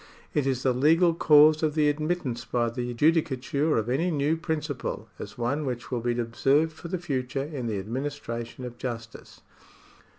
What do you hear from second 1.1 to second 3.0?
cause of the admittance by the